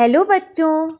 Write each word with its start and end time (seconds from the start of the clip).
Hello 0.00 0.22
बच्चों, 0.24 0.92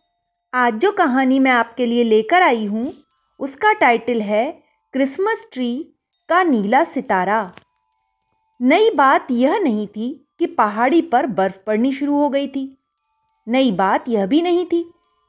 आज 0.53 0.74
जो 0.74 0.91
कहानी 0.93 1.39
मैं 1.39 1.50
आपके 1.50 1.84
लिए 1.86 2.02
लेकर 2.04 2.42
आई 2.42 2.64
हूँ, 2.64 2.92
उसका 3.41 3.73
टाइटल 3.73 4.21
है 4.21 4.50
क्रिसमस 4.95 5.46
ट्री 5.53 5.95
का 6.29 6.42
नीला 6.42 6.83
सितारा। 6.84 7.52
नई 8.61 8.91
बात 8.91 9.31
यह 9.31 9.59
नहीं 9.59 9.87
थी 9.87 10.27
कि 10.39 10.47
पहाड़ी 10.47 11.01
पर 11.03 11.27
बर्फ़ 11.27 11.57
पड़नी 11.67 11.93
शुरू 11.93 12.17
हो 12.17 12.29
गई 12.29 12.49
थी। 12.49 12.77
नई 13.47 13.71
बात 13.71 14.09
यह 14.09 14.27
भी 14.27 14.43
नहीं 14.43 14.67
थी 14.67 14.83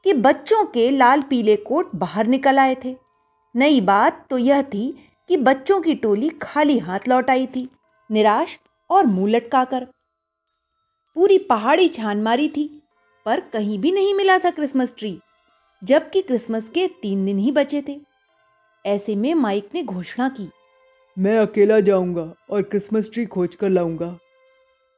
कि 0.06 0.12
बच्चों 0.12 0.64
के 0.64 0.90
लाल 0.90 1.22
पीले 1.22 1.56
कोट 1.56 1.94
बाहर 1.94 2.26
निकल 2.26 2.58
आए 2.58 2.76
थे। 2.84 2.94
नई 3.54 3.80
बात 3.80 4.26
तो 4.30 4.38
यह 4.38 4.62
थी 4.62 4.86
कि 5.30 5.36
बच्चों 5.38 5.80
की 5.80 5.94
टोली 5.94 6.28
खाली 6.42 6.78
हाथ 6.78 7.08
लौट 7.08 7.30
आई 7.30 7.46
थी, 7.46 7.68
निराश 8.10 8.58
और 8.90 9.06
मुँह 9.06 9.30
लटकाकर। 9.30 9.86
पूरी 11.16 11.38
पहाड़ी 11.38 11.88
छान 11.88 12.22
मारी 12.22 12.48
थी 12.48 12.81
पर 13.26 13.40
कहीं 13.52 13.78
भी 13.78 13.92
नहीं 13.92 14.14
मिला 14.14 14.38
था 14.38 14.50
क्रिसमस 14.50 14.94
ट्री 14.98 15.18
जबकि 15.82 16.22
क्रिसमस 16.22 16.68
के 16.68 16.86
तीन 17.02 17.24
दिन 17.26 17.38
ही 17.38 17.52
बचे 17.52 17.82
थे। 17.88 17.98
ऐसे 18.84 19.16
में 19.16 19.32
माइक 19.34 19.68
ने 19.74 19.82
घोषणा 19.82 20.28
की 20.28 20.48
मैं 21.16 21.36
अकेला 21.38 21.80
जाऊँगा 21.80 22.32
और 22.50 22.62
क्रिसमस 22.62 23.10
ट्री 23.12 23.24
खोज 23.26 23.54
कर 23.54 23.68
लाऊँगा। 23.68 24.16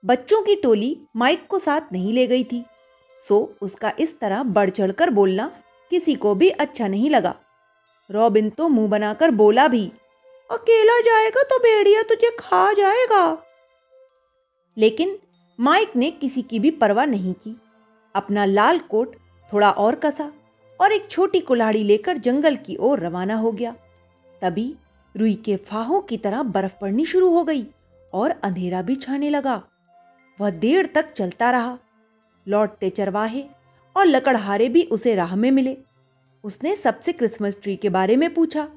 बच्चों 0.04 0.42
की 0.42 0.54
टोली 0.54 0.96
माइक 1.16 1.46
को 1.46 1.58
साथ 1.58 1.92
नहीं 1.92 2.12
ले 2.12 2.26
गई 2.26 2.44
थी। 2.44 2.64
सो 3.20 3.56
उसका 3.62 3.92
इस 3.98 4.18
तरह 4.20 4.42
बढ़ 4.42 4.70
चढ़कर 4.70 5.10
बोलना 5.10 5.50
किसी 5.90 6.14
को 6.14 6.34
भी 6.34 6.48
अच्छा 6.50 6.88
नहीं 6.88 7.10
लगा। 7.10 7.34
रॉबिन 8.10 8.50
तो 8.50 8.68
मुँह 8.68 8.88
बनाकर 8.88 9.30
बोला 9.30 9.66
भी 9.68 9.84
अकेला 10.50 11.00
जाएगा 11.00 11.42
तो 11.42 11.58
भेड़िया 11.58 12.02
तुझे 12.02 12.30
खा 12.40 12.72
जाएगा। 12.72 13.42
लेकिन 14.76 15.18
माइक 15.58 15.96
ने 15.96 16.10
किसी 16.10 16.42
की 16.42 16.58
भी 16.58 16.70
परवाह 16.70 17.06
नहीं 17.06 17.32
की। 17.34 17.56
अपना 18.14 18.44
लाल 18.44 18.78
कोट, 18.80 19.16
थोड़ा 19.52 19.70
और 19.70 19.94
कसा 19.94 20.30
और 20.80 20.92
एक 20.92 21.06
छोटी 21.10 21.40
कुल्हाड़ी 21.40 21.82
लेकर 21.84 22.16
जंगल 22.16 22.56
की 22.56 22.76
ओर 22.76 23.00
रवाना 23.00 23.34
हो 23.34 23.52
गया। 23.52 23.74
तभी 24.42 24.74
रुई 25.14 25.34
के 25.34 25.56
फाहों 25.56 26.00
की 26.00 26.16
तरह 26.16 26.42
बर्फ़ 26.42 26.74
पड़नी 26.80 27.06
शुरू 27.06 27.30
हो 27.30 27.44
गई 27.44 27.64
और 28.12 28.30
अंधेरा 28.44 28.82
भी 28.82 28.96
छाने 28.96 29.30
लगा। 29.30 29.62
वह 30.38 30.50
देर 30.50 30.86
तक 30.86 31.12
चलता 31.12 31.50
रहा। 31.50 31.78
लौटते 32.46 32.90
चरवाहे 32.90 33.44
और 33.96 34.06
लकड़हारे 34.06 34.68
भी 34.68 34.82
उसे 34.82 35.14
राह 35.14 35.34
में 35.36 35.50
मिले। 35.50 35.76
उसने 36.44 36.74
सबसे 36.76 37.12
क्रिसमस 37.12 37.56
ट्री 37.62 37.76
के 37.76 37.88
बारे 37.88 38.16
में 38.16 38.32
पूछा, 38.34 38.68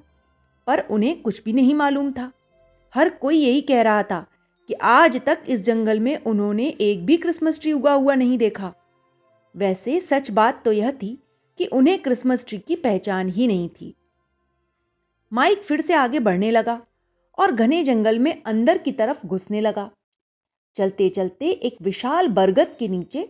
पर 0.67 0.79
उन्हें 0.79 1.21
कुछ 1.21 1.43
भी 1.43 1.53
नहीं 1.53 1.73
मालूम 1.73 2.11
था। 2.11 2.31
हर 2.93 3.09
कोई 3.09 3.37
यही 3.37 3.61
कह 3.61 3.81
रहा 3.81 4.03
था 4.03 4.25
कि 4.69 4.73
आज 4.73 5.19
तक 5.25 5.43
इस 5.47 5.61
जंगल 5.61 5.99
में 5.99 6.17
उन्होंने 6.17 6.67
एक 6.81 7.05
भी 7.05 7.17
क्रिसमस 7.17 7.59
ट्री 7.59 7.71
उगा 7.71 7.93
हुआ 7.93 8.15
नहीं 8.15 8.37
देखा। 8.37 8.73
वैसे 9.57 9.99
सच 9.99 10.29
बात 10.31 10.61
तो 10.65 10.71
यह 10.71 10.91
थी 10.91 11.17
कि 11.59 11.65
उन्हें 11.65 12.01
क्रिसमस 12.01 12.45
ट्री 12.45 12.57
की 12.57 12.75
पहचान 12.75 13.29
ही 13.29 13.47
नहीं 13.47 13.69
थी। 13.69 13.93
माइक 15.31 15.63
फिर 15.63 15.81
से 15.81 15.93
आगे 15.93 16.19
बढ़ने 16.19 16.51
लगा 16.51 16.81
और 17.37 17.51
घने 17.51 17.83
जंगल 17.83 18.19
में 18.19 18.43
अंदर 18.43 18.77
की 18.77 18.91
तरफ़ 18.91 19.25
घुसने 19.27 19.61
लगा। 19.61 19.89
चलते 20.75 21.09
चलते 21.09 21.49
एक 21.49 21.77
विशाल 21.81 22.27
बरगद 22.27 22.75
के 22.79 22.87
नीचे 22.87 23.29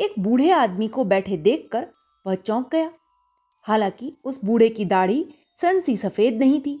एक 0.00 0.14
बूढ़े 0.18 0.50
आदमी 0.50 0.88
को 0.88 1.04
बैठे 1.04 1.36
देखकर 1.36 1.86
वह 2.26 2.34
चौंक 2.34 2.68
गया। 2.72 2.90
हालाँकि 3.66 4.12
उस 4.24 4.44
बूढ़े 4.44 4.68
की 4.68 4.84
दाढ़ी 4.84 5.24
सनसी 5.60 5.96
सफ़ेद 5.96 6.38
नहीं 6.38 6.60
थी 6.60 6.78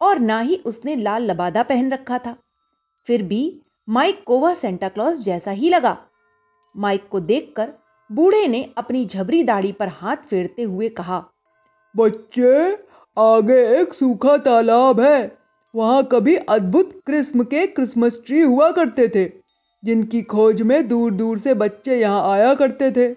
और 0.00 0.18
ना 0.18 0.40
ही 0.40 0.56
उसने 0.56 0.96
लाल 0.96 1.22
लबादा 1.22 1.62
पहन 1.62 1.92
रखा 1.92 2.18
था। 2.18 2.36
फिर 3.06 3.22
भी 3.22 3.60
माइक 3.88 4.22
को 4.24 4.38
वह 4.38 4.54
सेंटा 4.54 4.88
क्लॉज 4.88 5.20
जैसा 5.20 5.50
ही 5.50 5.68
लगा। 5.70 5.96
माइक 6.74 7.08
को 7.08 7.20
देखकर 7.20 7.72
बूढ़े 8.10 8.46
ने 8.48 8.68
अपनी 8.78 9.04
झबरी 9.06 9.42
दाढ़ी 9.42 9.72
पर 9.72 9.88
हाथ 9.88 10.16
फेरते 10.30 10.62
हुए 10.62 10.88
कहा 10.88 11.24
बच्चे 11.94 12.72
आगे 13.16 13.58
एक 13.80 13.94
सूखा 13.94 14.36
तालाब 14.36 15.00
है। 15.00 15.38
वहाँ 15.74 16.02
कभी 16.12 16.34
अद्भुत 16.48 16.90
किस्म 17.06 17.44
के 17.44 17.66
क्रिसमस 17.66 18.18
ट्री 18.26 18.40
हुआ 18.40 18.70
करते 18.70 19.08
थे 19.08 19.24
जिनकी 19.82 20.22
खोज 20.22 20.62
में 20.62 20.88
दूर 20.88 21.12
दूर 21.12 21.38
से 21.38 21.54
बच्चे 21.54 21.98
यहाँ 22.00 22.30
आया 22.32 22.54
करते 22.54 22.90
थे। 22.90 23.08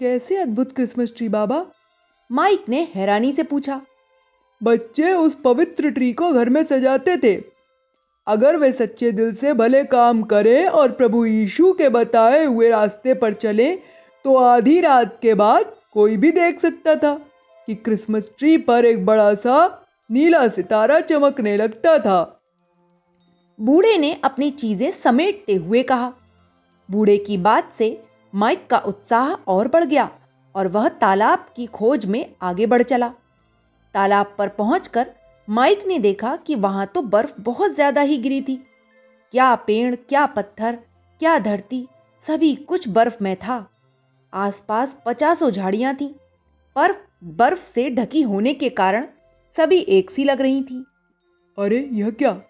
कैसे 0.00 0.36
अद्भुत 0.36 0.72
क्रिसमस 0.72 1.12
ट्री 1.16 1.28
बाबा? 1.28 1.64
माइक 2.30 2.64
ने 2.68 2.82
हैरानी 2.94 3.32
से 3.32 3.42
पूछा 3.42 3.80
बच्चे 4.60 5.12
उस 5.12 5.34
पवित्र 5.34 5.90
ट्री 5.90 6.12
को 6.12 6.32
घर 6.32 6.48
में 6.48 6.62
सजाते 6.64 7.16
थे। 7.16 7.34
अगर 8.30 8.56
वे 8.56 8.72
सच्चे 8.72 9.10
दिल 9.12 9.32
से 9.34 9.52
भले 9.54 9.82
काम 9.84 10.22
करें 10.22 10.66
और 10.66 10.92
प्रभु 10.92 11.24
यीशु 11.24 11.72
के 11.72 11.88
बताए 11.88 12.44
हुए 12.44 12.68
रास्ते 12.70 13.14
पर 13.14 13.34
चलें 13.34 13.78
तो 14.24 14.36
आधी 14.36 14.80
रात 14.80 15.18
के 15.22 15.34
बाद 15.34 15.72
कोई 15.92 16.16
भी 16.16 16.30
देख 16.32 16.60
सकता 16.60 16.94
था 16.96 17.14
कि 17.68 17.74
क्रिसमस 17.76 18.30
ट्री 18.38 18.56
पर 18.58 18.84
एक 18.84 19.04
बड़ा 19.06 19.34
सा 19.36 19.56
नीला 20.10 20.46
सितारा 20.48 21.00
चमकने 21.00 21.56
लगता 21.56 21.98
था। 21.98 22.20
बूढ़े 23.58 23.96
ने 23.98 24.12
अपनी 24.24 24.50
चीज़ें 24.52 24.90
समेटते 24.92 25.54
हुए 25.54 25.82
कहा। 25.82 26.12
बूढ़े 26.88 27.16
की 27.18 27.36
बात 27.38 27.72
से 27.78 27.96
माइक 28.32 28.66
का 28.70 28.78
उत्साह 28.78 29.32
और 29.48 29.68
बढ़ 29.68 29.84
गया 29.84 30.08
और 30.54 30.68
वह 30.68 30.88
तालाब 31.00 31.46
की 31.56 31.66
खोज 31.66 32.06
में 32.06 32.24
आगे 32.42 32.66
बढ़ 32.66 32.82
चला। 32.82 33.08
तालाब 33.94 34.34
पर 34.38 34.48
पहुंचकर 34.48 35.10
माइक 35.50 35.82
ने 35.86 35.98
देखा 35.98 36.36
कि 36.36 36.54
वहाँ 36.54 36.86
तो 36.86 37.02
बर्फ़ 37.02 37.32
बहुत 37.40 37.74
ज़्यादा 37.74 38.00
ही 38.00 38.16
गिरी 38.18 38.40
थी। 38.42 38.54
क्या 39.32 39.54
पेड़ 39.54 39.94
क्या 39.94 40.26
पत्थर 40.26 40.76
क्या 41.20 41.38
धरती 41.38 41.86
सभी 42.26 42.54
कुछ 42.54 42.88
बर्फ़ 42.88 43.16
में 43.22 43.36
था। 43.36 43.66
आसपास 44.32 44.96
पचासों 45.06 45.50
झाड़ियाँ 45.50 45.94
थी। 45.94 46.06
पर 46.76 46.92
बर्फ़ 47.24 47.62
से 47.62 47.88
ढकी 47.90 48.22
होने 48.22 48.52
के 48.54 48.68
कारण 48.68 49.06
सभी 49.56 49.78
एक 49.78 50.10
सी 50.10 50.24
लग 50.24 50.40
रही 50.40 50.62
थी। 50.62 50.84
अरे 51.58 51.78
यह 51.92 52.10
क्या? 52.10 52.40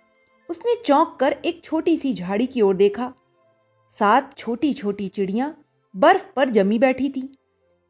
उसने 0.48 0.74
चौंक 0.86 1.16
कर 1.20 1.36
एक 1.44 1.64
छोटी 1.64 1.96
सी 1.96 2.12
झाड़ी 2.14 2.46
की 2.46 2.60
ओर 2.60 2.76
देखा। 2.76 3.12
सात 4.00 4.36
छोटी 4.38 4.72
छोटी 4.72 5.08
चिड़ियाँ 5.08 5.54
बर्फ़ 5.94 6.26
पर 6.36 6.48
जमी 6.48 6.78
बैठी 6.78 7.08
थी। 7.08 7.28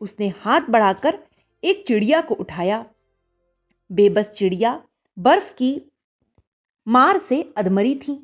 उसने 0.01 0.29
हाथ 0.41 0.71
बढ़ाकर 0.71 1.19
एक 1.65 1.85
चिड़िया 1.87 2.21
को 2.21 2.35
उठाया। 2.35 2.85
बेबस 3.91 4.29
चिड़िया 4.29 4.83
बर्फ़ 5.19 5.53
की 5.55 5.71
मार 6.87 7.19
से 7.19 7.41
अधमरी 7.59 7.95
थी। 7.95 8.19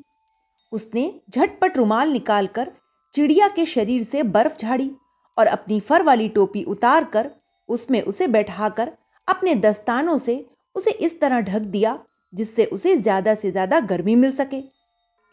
उसने 0.71 1.03
झटपट 1.29 1.77
रुमाल 1.77 2.09
निकालकर 2.09 2.71
चिड़िया 3.13 3.47
के 3.47 3.65
शरीर 3.65 4.03
से 4.03 4.23
बर्फ़ 4.25 4.57
झाड़ी 4.57 4.89
और 5.37 5.47
अपनी 5.47 5.79
फर 5.79 6.03
वाली 6.03 6.27
टोपी 6.29 6.63
उतारकर 6.65 7.29
उसमें 7.69 8.01
उसे 8.03 8.27
बैठाकर 8.27 8.91
अपने 9.27 9.55
दस्तानों 9.57 10.17
से 10.17 10.45
उसे 10.75 10.91
इस 10.91 11.19
तरह 11.21 11.41
ढक 11.41 11.61
दिया 11.71 11.97
जिससे 12.33 12.65
उसे 12.67 12.95
ज़्यादा 12.95 13.35
से 13.35 13.51
ज़्यादा 13.51 13.79
गर्मी 13.85 14.15
मिल 14.15 14.31
सके। 14.35 14.61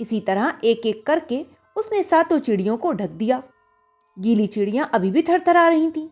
इसी 0.00 0.20
तरह 0.20 0.60
एक 0.64 0.86
एक 0.86 1.04
करके 1.06 1.44
उसने 1.76 2.02
सातों 2.02 2.38
चिड़ियों 2.40 2.76
को 2.76 2.92
ढक 2.92 3.10
दिया। 3.12 3.42
गीली 4.16 4.46
चिड़ियाँ 4.48 4.88
अभी 4.94 5.10
भी 5.10 5.22
थरथरा 5.22 5.68
रही 5.68 5.90
थीं 5.90 6.08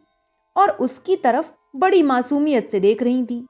और 0.57 0.71
उसकी 0.79 1.17
तरफ़ 1.19 1.53
बड़ी 1.77 2.03
मासूमियत 2.05 2.71
से 2.71 2.81
देख 2.81 3.03
रही 3.03 3.25
थीं। 3.27 3.43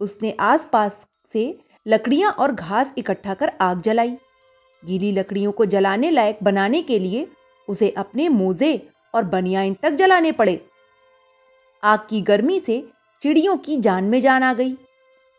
उसने 0.00 0.34
आसपास 0.42 1.06
से 1.36 1.46
लकड़ियाँ 1.86 2.32
और 2.32 2.52
घास 2.52 2.92
इकट्ठा 2.98 3.34
कर 3.34 3.52
आग 3.60 3.80
जलाई। 3.82 4.16
गीली 4.82 5.12
लकड़ियों 5.12 5.52
को 5.52 5.64
जलाने 5.66 6.10
लायक 6.10 6.38
बनाने 6.42 6.82
के 6.82 6.98
लिए 6.98 7.26
उसे 7.68 7.88
अपने 7.98 8.28
मोजे 8.30 8.76
और 9.14 9.24
बनियाइन 9.26 9.74
तक 9.82 9.94
जलाने 9.94 10.32
पड़े। 10.32 10.60
आग 11.82 12.06
की 12.10 12.20
गर्मी 12.22 12.58
से 12.60 12.82
चिड़ियों 13.22 13.56
की 13.58 13.76
जान 13.76 14.04
में 14.04 14.20
जान 14.20 14.42
आ 14.42 14.52
गई, 14.54 14.72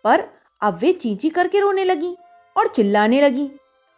पर 0.05 0.23
अब 0.61 0.77
वे 0.81 0.91
चींची 0.93 1.29
करके 1.29 1.59
रोने 1.59 1.83
लगी 1.85 2.15
और 2.55 2.67
चिल्लाने 2.67 3.21
लगी, 3.21 3.49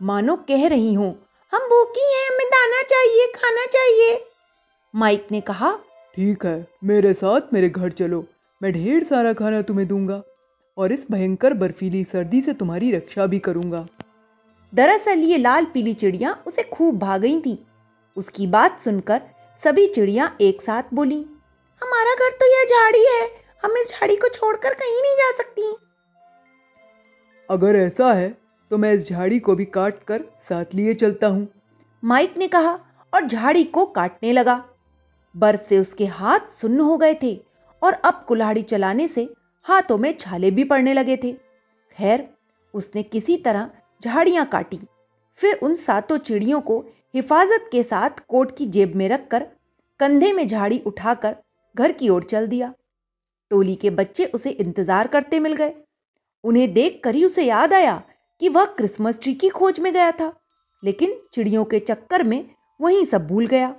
मानो 0.01 0.35
कह 0.47 0.67
रही 0.67 0.93
हूँ, 0.93 1.11
हम 1.53 1.67
भूखी 1.69 2.05
हैं, 2.05 2.27
हमें 2.27 2.47
दाना 2.47 2.81
चाहिए, 2.83 3.27
खाना 3.35 3.65
चाहिए। 3.67 4.19
माइक 4.93 5.27
ने 5.31 5.41
कहा, 5.41 5.71
ठीक 6.17 6.45
है, 6.45 6.67
मेरे 6.83 7.13
साथ 7.13 7.53
मेरे 7.53 7.69
घर 7.69 7.91
चलो, 7.91 8.25
मैं 8.61 8.71
ढेर 8.73 9.03
सारा 9.03 9.33
खाना 9.33 9.61
तुम्हें 9.61 9.87
दूँगा। 9.87 10.21
और 10.79 10.91
इस 10.91 11.05
भयंकर 11.11 11.53
बर्फीली 11.53 12.03
सर्दी 12.03 12.41
से 12.41 12.53
तुम्हारी 12.53 12.91
रक्षा 12.91 13.25
भी 13.25 13.39
करूँगा। 13.39 13.85
दरअसल 14.73 15.19
ये 15.21 15.37
लाल 15.37 15.65
पीली 15.65 15.93
चिड़िया 15.93 16.31
उसे 16.47 16.63
खूब 16.63 16.97
भाग 16.99 17.21
गई 17.21 17.39
थी। 17.41 17.57
उसकी 18.17 18.47
बात 18.47 18.79
सुनकर 18.81 19.21
सभी 19.63 19.87
चिड़िया 19.87 20.31
एक 20.41 20.61
साथ 20.61 20.93
बोली 20.93 21.17
हमारा 21.81 22.13
घर 22.15 22.31
तो 22.33 22.45
यह 22.47 22.63
झाड़ी 22.65 23.05
है 23.05 23.27
हम 23.63 23.77
इस 23.77 23.91
झाड़ी 23.91 24.15
को 24.15 24.27
छोड़कर 24.29 24.73
कहीं 24.73 25.01
नहीं 25.01 25.15
जा 25.15 25.31
सकती। 25.37 25.75
अगर 27.49 27.75
ऐसा 27.75 28.13
है 28.13 28.29
तो 28.71 28.77
मैं 28.77 28.93
इस 28.93 29.09
झाड़ी 29.09 29.39
को 29.39 29.55
भी 29.55 29.65
काट 29.67 30.03
कर 30.03 30.23
साथ 30.49 30.75
लिए 30.75 30.93
चलता 30.93 31.27
हूँ। 31.27 31.47
माइक 32.03 32.37
ने 32.37 32.47
कहा 32.47 32.71
और 33.13 33.25
झाड़ी 33.25 33.63
को 33.65 33.85
काटने 33.91 34.31
लगा। 34.33 34.63
बर्फ़ 35.35 35.61
से 35.61 35.79
उसके 35.79 36.05
हाथ 36.07 36.47
सुन्न 36.51 36.79
हो 36.79 36.97
गए 36.97 37.13
थे 37.23 37.35
और 37.81 37.93
अब 37.93 38.23
कुल्हाड़ी 38.27 38.61
चलाने 38.63 39.07
से 39.07 39.27
हाथों 39.69 39.97
में 39.97 40.15
छाले 40.17 40.51
भी 40.51 40.63
पड़ने 40.63 40.93
लगे 40.93 41.17
थे। 41.17 41.31
खैर, 41.97 42.27
उसने 42.73 43.03
किसी 43.03 43.37
तरह 43.37 43.69
झाड़ियाँ 44.01 44.45
काटी, 44.45 44.79
फिर 45.39 45.59
उन 45.63 45.75
सातों 45.75 46.17
चिड़ियों 46.19 46.61
को 46.61 46.79
हिफाजत 47.13 47.69
के 47.71 47.83
साथ 47.83 48.19
कोट 48.27 48.55
की 48.57 48.65
जेब 48.67 48.95
में 48.95 49.07
रखकर 49.09 49.43
कंधे 49.99 50.31
में 50.33 50.45
झाड़ी 50.47 50.79
उठाकर 50.87 51.35
घर 51.75 51.91
की 51.91 52.09
ओर 52.09 52.23
चल 52.23 52.47
दिया। 52.47 52.73
टोली 53.51 53.75
के 53.75 53.89
बच्चे 53.89 54.25
उसे 54.25 54.49
इंतज़ार 54.51 55.07
करते 55.07 55.39
मिल 55.39 55.53
गए। 55.53 55.73
उन्हें 56.43 56.71
देखकर 56.73 57.15
ही 57.15 57.23
उसे 57.25 57.43
याद 57.43 57.73
आया 57.73 58.01
कि 58.41 58.49
वह 58.49 58.65
क्रिसमस 58.73 59.19
ट्री 59.21 59.33
की 59.33 59.49
खोज 59.49 59.79
में 59.79 59.91
गया 59.93 60.11
था, 60.11 60.31
लेकिन 60.83 61.19
चिड़ियों 61.33 61.63
के 61.65 61.79
चक्कर 61.79 62.23
में 62.23 62.43
वहीं 62.79 63.05
सब 63.05 63.27
भूल 63.27 63.47
गया। 63.47 63.73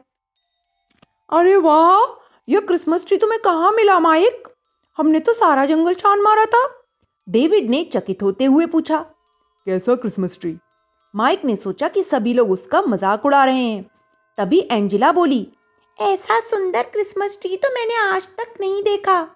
अरे 1.33 1.57
वाह! 1.57 2.17
यह 2.49 2.61
क्रिसमस 2.61 3.07
ट्री 3.07 3.17
तुम्हें 3.17 3.41
कहाँ 3.41 3.73
मिला 3.73 3.99
माइक 4.01 4.49
हमने 4.99 5.21
तो 5.21 5.33
सारा 5.35 5.65
जंगल 5.67 5.95
छान 5.95 6.21
मारा 6.21 6.45
था। 6.47 6.63
डेविड 7.27 7.71
ने 7.71 7.83
चकित 7.85 8.23
होते 8.23 8.45
हुए 8.45 8.67
पूछा, 8.67 8.99
कैसा 9.67 9.95
क्रिसमस 9.95 10.39
ट्री? 10.41 10.57
माइक 11.15 11.45
ने 11.45 11.57
सोचा 11.57 11.89
कि 11.89 12.03
सभी 12.03 12.35
लोग 12.35 12.51
उसका 12.51 12.83
मज़ाक 12.83 13.25
उड़ा 13.27 13.45
रहे 13.45 13.63
हैं। 13.63 13.83
तभी 14.39 14.61
एंजिला 14.73 15.13
बोली, 15.13 15.47
ऐसा 15.99 16.41
सुंदर 16.41 16.83
क्रिसमस 16.85 17.39
ट्री 17.41 17.57
तो 17.57 17.69
मैंने 17.75 17.97
आज 18.05 18.29
तक 18.31 18.55
नहीं 18.61 18.83
देखा। 18.83 19.27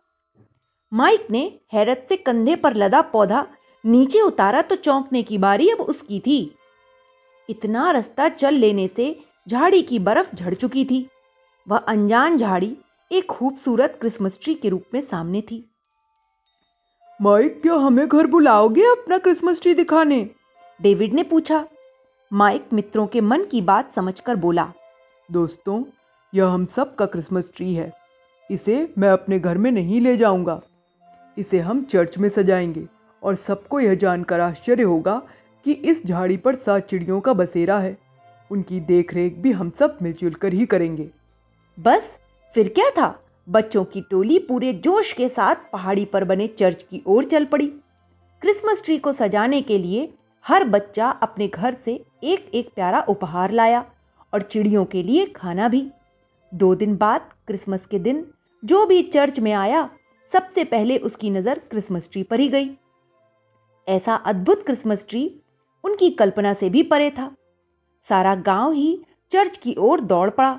माइक 0.93 1.27
ने 1.31 1.41
हैरत 1.73 2.07
से 2.09 2.17
कंधे 2.19 2.57
पर 2.57 2.75
लदा 2.77 3.01
पौधा 3.13 3.47
नीचे 3.85 4.21
उतारा 4.23 4.63
तो 4.63 4.77
चौंकने 4.77 5.23
की 5.23 5.39
बारी 5.39 5.69
अब 5.71 5.81
उसकी 5.83 6.21
थी। 6.21 6.39
इतना 7.49 7.91
रास्ता 7.91 8.29
चल 8.31 8.55
लेने 8.57 8.89
से 8.89 9.15
झाड़ी 9.47 9.83
की 9.83 9.99
बर्फ़ 10.01 10.35
झड़ 10.35 10.55
चुकी 10.55 10.85
थी। 10.85 11.07
वह 11.67 11.79
अनजान 11.79 12.37
झाड़ी 12.37 12.77
एक 13.13 13.27
खूबसूरत 13.27 13.99
क्रिसमस 14.01 14.39
ट्री 14.43 14.55
के 14.55 14.69
रूप 14.69 14.85
में 14.95 15.01
सामने 15.01 15.41
थी। 15.41 15.71
माइक 17.23 17.63
क्या 17.63 17.75
हमें 17.75 18.09
घर 18.09 18.27
बुलाओगे 18.27 18.83
अपना 18.83 19.19
क्रिसमस 19.19 19.63
ट्री 19.63 19.75
दिखाने? 19.75 20.31
डेविड 20.83 21.15
ने 21.15 21.23
पूछा। 21.23 21.69
माइक 22.33 22.67
मित्रों 22.73 23.07
के 23.07 23.21
मन 23.21 23.45
की 23.45 23.61
बात 23.61 23.95
समझकर 23.95 24.37
बोला। 24.37 24.73
दोस्तों 25.33 25.85
यह 26.35 26.47
हम 26.47 26.67
सब 26.67 26.95
का 26.95 27.07
क्रिसमस 27.07 27.51
ट्री 27.55 27.75
है। 27.75 27.93
इसे 28.51 28.95
मैं 28.99 29.09
अपने 29.09 29.39
घर 29.39 29.59
में 29.59 29.71
नहीं 29.71 30.01
ले 30.01 30.17
जाऊँगा। 30.17 30.63
इसे 31.39 31.59
हम 31.59 31.85
चर्च 31.85 32.19
में 32.19 32.29
सजाएँगे 32.29 32.89
और 33.23 33.35
सबको 33.35 33.81
यह 33.81 33.95
जानकर 33.95 34.41
आश्चर्य 34.41 34.83
होगा 34.83 35.23
कि 35.65 35.73
इस 35.73 36.07
झाड़ी 36.07 36.37
पर 36.37 36.57
सात 36.57 36.83
चिड़ियों 36.83 37.21
का 37.21 37.33
बसेरा 37.33 37.79
है। 37.79 37.99
उनकी 38.51 38.81
देखरेख 38.81 39.35
भी 39.35 39.53
हम 39.53 39.71
सब 39.71 39.99
मिलजुल 40.03 40.35
कर 40.35 40.53
ही 40.53 40.67
करेंगे। 40.67 41.11
बस 41.81 42.19
फिर 42.55 42.69
क्या 42.69 42.89
था? 42.91 43.07
बच्चों 43.49 43.85
की 43.85 44.01
टोली 44.01 44.39
पूरे 44.39 44.73
जोश 44.73 45.13
के 45.13 45.29
साथ 45.29 45.55
पहाड़ी 45.73 46.05
पर 46.05 46.25
बने 46.25 46.47
चर्च 46.49 46.83
की 46.83 47.03
ओर 47.07 47.25
चल 47.25 47.45
पड़ी। 47.45 47.67
क्रिसमस 48.43 48.83
ट्री 48.85 48.99
को 48.99 49.13
सजाने 49.13 49.61
के 49.63 49.79
लिए 49.79 50.13
हर 50.45 50.65
बच्चा 50.65 51.09
अपने 51.23 51.49
घर 51.49 51.75
से 51.75 51.93
एक 52.25 52.51
एक 52.55 52.69
प्यारा 52.75 53.01
उपहार 53.09 53.51
लाया 53.51 53.85
और 54.33 54.43
चिड़ियों 54.43 54.85
के 54.85 55.03
लिए 55.03 55.25
खाना 55.27 55.69
भी। 55.69 55.87
दो 56.53 56.75
दिन 56.75 56.97
बाद 56.97 57.29
क्रिसमस 57.47 57.87
के 57.87 57.99
दिन 57.99 58.25
जो 58.63 58.85
भी 58.87 59.03
चर्च 59.03 59.41
में 59.41 59.53
आया, 59.53 59.89
सबसे 60.33 60.65
पहले 60.65 60.99
उसकी 60.99 61.31
नज़र 61.31 61.59
क्रिसमस 61.71 62.09
ट्री 62.13 62.23
पर 62.23 62.41
ही 62.41 62.49
गई। 62.49 62.71
ऐसा 63.87 64.15
अद्भुत 64.15 64.65
क्रिसमस 64.67 65.05
ट्री 65.09 65.25
उनकी 65.85 66.11
कल्पना 66.11 66.55
से 66.55 66.71
भी 66.71 66.83
परे 66.83 67.11
था। 67.11 67.31
सारा 68.09 68.35
गाँव 68.35 68.73
ही 68.73 69.05
चर्च 69.31 69.57
की 69.57 69.75
ओर 69.79 70.01
दौड़ 70.01 70.31
पड़ा। 70.31 70.59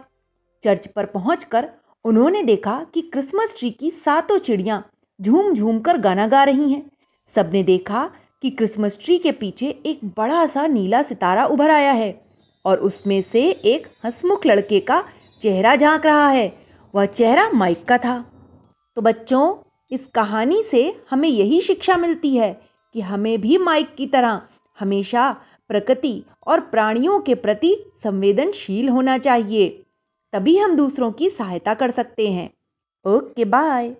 चर्च 0.64 0.88
पर 0.88 1.06
पहुंचकर 1.06 1.70
उन्होंने 2.06 2.44
देखा 2.44 2.86
कि 2.94 3.02
क्रिसमस 3.02 3.54
ट्री 3.57 3.69
की 3.69 3.92
सातों 3.92 4.38
चिड़ियाँ 4.38 4.90
झूम 5.22 5.54
झूम 5.54 5.80
कर 5.80 5.98
गाना 5.98 6.28
गा 6.28 6.44
रही 6.44 6.72
हैं। 6.74 6.92
सबने 7.36 7.63
देखा 7.63 8.10
कि 8.42 8.50
क्रिसमस 8.50 9.00
ट्री 9.04 9.18
के 9.18 9.31
पीछे 9.31 9.68
एक 9.86 10.00
बड़ा 10.18 10.46
सा 10.48 10.68
नीला 10.68 11.02
सितारा 11.04 11.46
उभर 11.46 11.69
आया 11.69 11.92
है 11.92 12.22
और 12.66 12.78
उसमें 12.78 13.22
से 13.22 13.42
एक 13.50 13.88
हंसमुख 14.06 14.46
लड़के 14.46 14.80
का 14.80 15.04
चेहरा 15.42 15.75
झाँक 15.75 16.06
रहा 16.06 16.30
है। 16.30 16.57
वह 16.96 17.06
चेहरा 17.06 17.50
माइक 17.50 17.86
का 17.86 17.98
था। 17.98 18.25
तो 18.96 19.01
बच्चों, 19.01 19.56
इस 19.92 20.08
कहानी 20.16 20.63
से 20.72 20.96
हमें 21.10 21.30
यही 21.30 21.62
शिक्षा 21.62 21.98
मिलती 21.98 22.36
है 22.38 22.62
कि 22.94 23.01
हमें 23.01 23.42
भी 23.42 23.58
माइक 23.58 23.96
की 23.96 24.08
तरह 24.08 24.42
हमेशा 24.80 25.31
प्रकृति 25.68 26.24
और 26.48 26.60
प्राणियों 26.60 27.19
के 27.19 27.36
प्रति 27.36 27.75
संवेदनशील 28.04 28.90
होना 28.90 29.18
चाहिए। 29.18 29.85
तभी 30.36 30.58
हम 30.58 30.76
दूसरों 30.76 31.12
की 31.12 31.30
सहायता 31.30 31.74
कर 31.74 31.92
सकते 31.92 32.28
हैं। 32.30 32.50
Okay 33.06 33.46
bye. 33.46 33.96